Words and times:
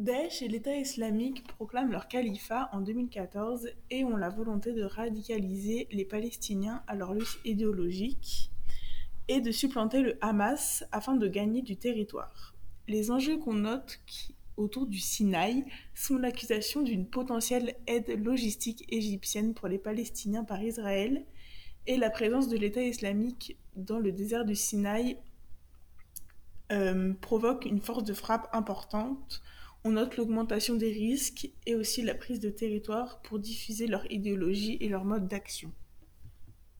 Daesh 0.00 0.40
et 0.40 0.48
l'État 0.48 0.74
islamique 0.74 1.46
proclament 1.46 1.92
leur 1.92 2.08
califat 2.08 2.70
en 2.72 2.80
2014 2.80 3.68
et 3.90 4.02
ont 4.02 4.16
la 4.16 4.30
volonté 4.30 4.72
de 4.72 4.82
radicaliser 4.82 5.88
les 5.92 6.06
Palestiniens 6.06 6.82
à 6.86 6.94
leur 6.94 7.12
lutte 7.12 7.38
idéologique 7.44 8.50
et 9.28 9.42
de 9.42 9.52
supplanter 9.52 10.00
le 10.00 10.16
Hamas 10.22 10.84
afin 10.90 11.16
de 11.16 11.28
gagner 11.28 11.60
du 11.60 11.76
territoire. 11.76 12.54
Les 12.88 13.10
enjeux 13.10 13.36
qu'on 13.36 13.52
note 13.52 14.00
autour 14.56 14.86
du 14.86 14.98
Sinaï 14.98 15.66
sont 15.94 16.16
l'accusation 16.16 16.80
d'une 16.80 17.06
potentielle 17.06 17.76
aide 17.86 18.24
logistique 18.24 18.86
égyptienne 18.88 19.52
pour 19.52 19.68
les 19.68 19.78
Palestiniens 19.78 20.44
par 20.44 20.62
Israël 20.62 21.26
et 21.86 21.98
la 21.98 22.08
présence 22.08 22.48
de 22.48 22.56
l'État 22.56 22.82
islamique 22.82 23.58
dans 23.76 23.98
le 23.98 24.12
désert 24.12 24.46
du 24.46 24.54
Sinaï 24.54 25.18
euh, 26.72 27.12
provoque 27.20 27.66
une 27.66 27.82
force 27.82 28.04
de 28.04 28.14
frappe 28.14 28.48
importante 28.54 29.42
on 29.84 29.92
note 29.92 30.16
l'augmentation 30.16 30.74
des 30.74 30.92
risques 30.92 31.50
et 31.66 31.74
aussi 31.74 32.02
la 32.02 32.14
prise 32.14 32.40
de 32.40 32.50
territoire 32.50 33.22
pour 33.22 33.38
diffuser 33.38 33.86
leur 33.86 34.10
idéologie 34.10 34.76
et 34.80 34.88
leur 34.88 35.04
mode 35.04 35.26
d'action. 35.26 35.72